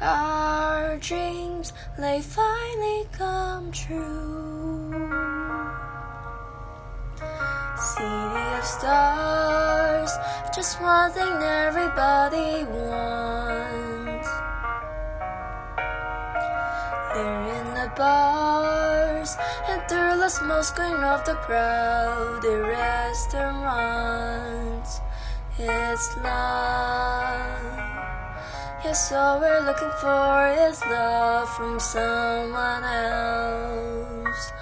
our 0.00 0.96
dreams 0.98 1.72
they 1.98 2.20
finally 2.20 3.06
come 3.12 3.70
true. 3.72 4.90
City 7.76 8.38
of 8.58 8.64
stars, 8.64 10.10
just 10.54 10.80
one 10.80 11.12
thing 11.12 11.42
everybody 11.42 12.64
wants. 12.64 14.28
They're 17.14 17.44
in 17.60 17.74
the 17.74 17.90
bars 17.96 19.36
and 19.68 19.82
through 19.88 20.18
the 20.18 20.28
smoke 20.28 20.64
screen 20.64 21.04
of 21.04 21.24
the 21.24 21.34
crowd, 21.34 22.42
the 22.42 22.60
restaurants. 22.62 23.40
It's 25.58 26.16
love. 26.16 27.93
Yes, 28.84 29.12
all 29.12 29.40
we're 29.40 29.64
looking 29.64 29.90
for 29.98 30.46
is 30.68 30.78
love 30.82 31.48
from 31.56 31.80
someone 31.80 32.84
else. 32.84 34.52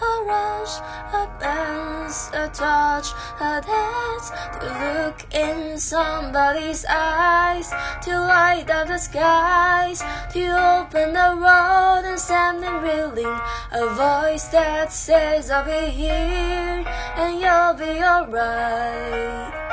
A 0.00 0.24
rush, 0.30 0.78
a 1.12 1.28
glance, 1.40 2.30
a 2.32 2.48
touch, 2.54 3.08
a 3.40 3.60
dance, 3.66 4.30
to 4.60 4.66
look 4.78 5.34
in 5.34 5.76
somebody's 5.76 6.84
eyes, 6.88 7.68
to 8.04 8.20
light 8.20 8.70
up 8.70 8.86
the 8.86 8.98
skies, 8.98 10.04
to 10.32 10.44
open 10.78 11.12
the 11.12 11.34
road 11.34 12.02
and 12.06 12.20
something 12.20 12.76
reeling, 12.80 13.40
a 13.72 13.86
voice 13.96 14.46
that 14.54 14.92
says 14.92 15.50
I'll 15.50 15.64
be 15.64 15.90
here 15.90 16.84
and 17.18 17.40
you'll 17.40 17.74
be 17.74 18.00
alright. 18.00 19.63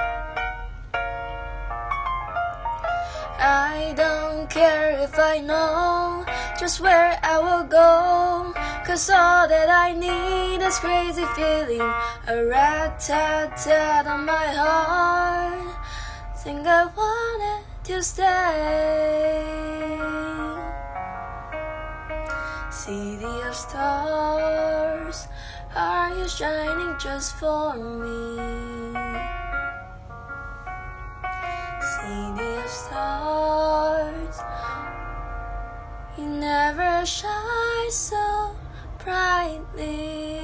I 3.44 3.94
don't 3.98 4.48
care 4.48 5.00
if 5.00 5.18
I 5.18 5.40
know 5.40 6.24
just 6.60 6.80
where 6.80 7.18
I 7.24 7.40
will 7.40 7.64
go. 7.64 8.54
Cause 8.86 9.10
all 9.10 9.48
that 9.48 9.68
I 9.68 9.94
need 9.94 10.64
is 10.64 10.78
crazy 10.78 11.26
feeling, 11.36 11.82
a 11.82 12.46
rat 12.46 13.00
tat 13.00 13.58
tat 13.58 14.06
on 14.06 14.26
my 14.26 14.46
heart. 14.46 15.76
Think 16.38 16.68
I 16.68 16.86
wanted 16.86 17.66
to 17.86 18.04
stay. 18.04 19.42
City 22.70 23.26
of 23.48 23.56
stars, 23.56 25.28
are 25.76 26.16
you 26.16 26.28
shining 26.30 26.96
just 27.00 27.36
for 27.38 27.76
me? 27.76 29.11
City 32.12 32.56
of 32.56 32.70
stars, 32.70 34.38
you 36.18 36.28
never 36.28 37.06
shine 37.06 37.90
so 37.90 38.54
brightly. 39.02 40.41